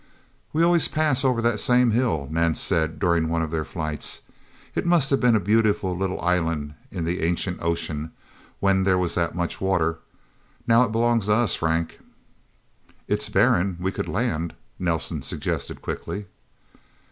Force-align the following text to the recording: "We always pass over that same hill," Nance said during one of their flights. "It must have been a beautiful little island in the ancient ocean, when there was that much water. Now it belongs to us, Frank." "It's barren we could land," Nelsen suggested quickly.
"We 0.51 0.63
always 0.63 0.87
pass 0.87 1.23
over 1.23 1.43
that 1.43 1.59
same 1.59 1.91
hill," 1.91 2.27
Nance 2.31 2.59
said 2.59 2.97
during 2.97 3.29
one 3.29 3.43
of 3.43 3.51
their 3.51 3.63
flights. 3.63 4.23
"It 4.73 4.83
must 4.83 5.11
have 5.11 5.19
been 5.19 5.35
a 5.35 5.39
beautiful 5.39 5.95
little 5.95 6.19
island 6.21 6.73
in 6.89 7.05
the 7.05 7.21
ancient 7.21 7.61
ocean, 7.61 8.11
when 8.59 8.83
there 8.83 8.97
was 8.97 9.13
that 9.13 9.35
much 9.35 9.61
water. 9.61 9.99
Now 10.65 10.81
it 10.85 10.91
belongs 10.91 11.25
to 11.25 11.33
us, 11.35 11.53
Frank." 11.53 11.99
"It's 13.07 13.29
barren 13.29 13.77
we 13.79 13.91
could 13.91 14.09
land," 14.09 14.55
Nelsen 14.79 15.21
suggested 15.21 15.83
quickly. 15.83 16.25